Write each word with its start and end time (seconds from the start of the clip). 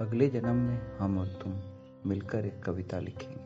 अगले 0.00 0.28
जन्म 0.28 0.56
में 0.56 0.96
हम 0.96 1.18
और 1.18 1.26
तुम 1.26 1.52
मिलकर 2.06 2.46
एक 2.46 2.62
कविता 2.62 2.98
लिखेंगे। 2.98 3.38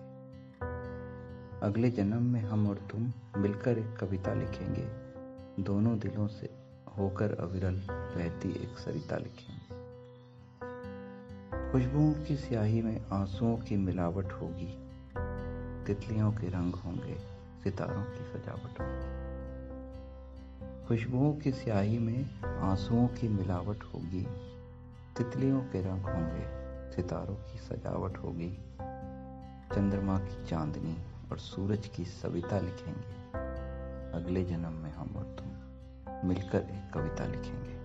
अगले 1.66 1.90
जन्म 1.90 2.22
में 2.22 2.40
हम 2.40 2.68
और 2.70 2.76
तुम 2.76 3.12
मिलकर 3.36 3.78
एक 3.78 3.96
कविता 3.96 4.34
लिखेंगे। 4.34 4.88
दोनों 5.62 5.98
दिलों 5.98 6.28
से 6.28 6.50
होकर 6.98 7.32
अविरल 7.32 7.86
बहती 7.90 8.50
एक 8.50 8.78
सरिता 8.78 9.16
लिखेंगे। 9.16 9.74
खुशबुओं 11.72 12.24
की 12.24 12.36
स्याही 12.36 12.82
में 12.82 13.06
आंसुओं 13.06 13.56
की 13.56 13.76
मिलावट 13.76 14.32
होगी। 14.32 14.88
तितलियों 15.86 16.32
के 16.32 16.48
रंग 16.48 16.74
होंगे, 16.74 17.18
सितारों 17.64 18.04
की 18.04 18.24
सजावट 18.24 18.80
होगी। 18.80 19.24
खुशबुओं 20.86 21.34
की 21.34 21.52
स्याही 21.52 21.98
में 21.98 22.40
आंसुओं 22.44 23.06
की 23.06 23.28
मिलावट 23.28 23.82
होगी। 23.82 24.26
तितलियों 25.16 25.60
के 25.60 25.80
रंग 25.80 26.02
होंगे, 26.02 26.64
सितारों 26.96 27.34
की 27.34 27.58
सजावट 27.58 28.18
होगी, 28.18 28.50
चंद्रमा 29.74 30.18
की 30.18 30.44
चांदनी 30.44 31.04
और 31.30 31.38
सूरज 31.38 31.88
की 31.88 32.04
सविता 32.04 32.58
लिखेंगे। 32.58 33.38
अगले 34.16 34.44
जन्म 34.44 34.72
में 34.72 34.92
हम 34.92 35.14
और 35.16 35.24
तुम 35.24 36.28
मिलकर 36.28 36.58
एक 36.58 36.94
कविता 36.94 37.26
लिखेंगे। 37.26 37.84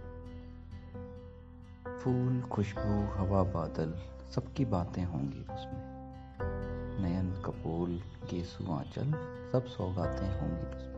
फूल, 1.99 2.41
खुशबू, 2.41 3.13
हवा, 3.17 3.43
बादल, 3.43 3.93
सबकी 4.31 4.65
बातें 4.65 5.05
होंगी 5.05 5.41
उसमें। 5.41 5.89
नयन, 7.01 7.41
कपूल, 7.41 7.99
केसु, 7.99 8.71
आंचल, 8.71 9.11
सब 9.51 9.65
सौगातें 9.65 10.41
होंगी 10.41 10.77
उसमें। 10.77 10.89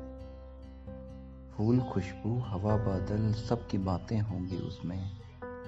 फूल, 1.51 1.81
खुशबू, 1.81 2.39
हवा, 2.39 2.77
बादल, 2.77 3.33
सबकी 3.33 3.77
बातें 3.77 4.21
होंगी 4.21 4.57
उसमें। 4.57 5.20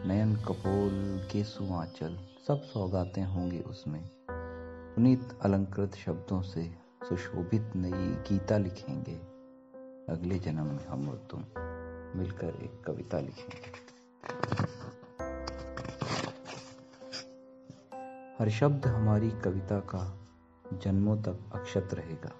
नयन 0.05 0.35
कपोल, 0.35 1.27
केसु 1.31 1.73
आंचल, 1.73 2.20
सब 2.48 2.62
सौगातें 2.62 3.23
होंगी 3.23 3.59
उसमें। 3.59 4.09
पुनीत 4.95 5.40
अलंकृत 5.41 5.95
शब्दों 5.95 6.41
से 6.41 6.76
सुशोभित 7.10 7.71
नई 7.76 8.15
गीता 8.15 8.57
लिखेंगे। 8.57 9.15
अगले 10.13 10.40
जन्म 10.40 10.65
में 10.65 10.85
हम 10.85 11.10
और 11.10 11.27
तुम 11.29 11.40
मिलकर 12.20 12.48
एक 12.48 12.84
कविता 12.87 13.20
लिखेंगे। 13.20 13.84
हर 18.40 18.49
शब्द 18.49 18.88
हमारी 18.88 19.32
कविता 19.32 19.79
का 19.79 20.27
जन्मों 20.73 21.17
तक 21.17 21.51
अक्षत 21.54 21.90
रहेगा। 21.93 22.32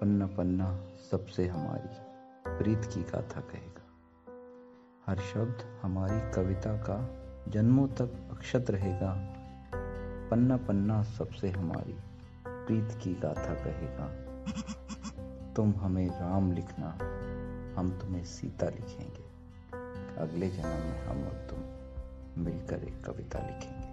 पन्ना 0.00 0.26
पन्ना 0.26 0.88
सबसे 1.10 1.46
हमारी 1.46 1.88
प्रीत 2.58 2.84
की 2.84 3.02
गाथा 3.02 3.40
कहेगा। 3.40 3.87
हर 5.08 5.18
शब्द 5.18 5.80
हमारी 5.82 6.30
कविता 6.30 6.76
का 6.76 7.16
जन्मों 7.50 7.88
तक 7.88 8.28
अक्षत 8.30 8.66
रहेगा। 8.70 9.14
पन्ना 10.30 10.56
पन्ना 10.56 11.02
सबसे 11.02 11.50
हमारी 11.50 11.96
प्रीत 12.48 12.98
की 13.04 13.14
गाथा 13.14 13.54
कहेगा। 13.54 14.06
तुम 15.52 15.74
हमें 15.76 16.08
राम 16.08 16.52
लिखना, 16.52 16.86
हम 17.80 17.90
तुम्हें 17.90 18.24
सीता 18.24 18.66
लिखेंगे। 18.66 19.24
अगले 20.16 20.50
जन्म 20.50 20.68
में 20.68 21.06
हम 21.06 21.24
और 21.24 21.46
तुम 21.50 21.58
मिलकर 22.44 22.76
एक 22.76 23.04
कविता 23.04 23.38
लिखेंगे। 23.38 23.88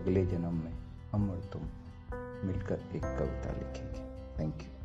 अगले 0.00 0.26
जन्म 0.26 0.54
में 0.54 0.78
हम 1.12 1.30
और 1.30 1.40
तुम 1.52 1.62
मिलकर 2.48 2.74
एक 2.74 3.02
कविता 3.02 3.52
लिखेंगे। 3.52 4.00
Thank 4.38 4.62
you 4.62 4.79